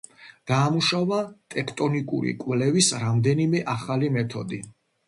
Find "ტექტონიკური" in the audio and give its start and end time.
1.57-2.35